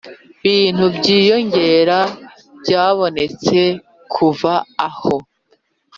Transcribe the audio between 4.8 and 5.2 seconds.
aho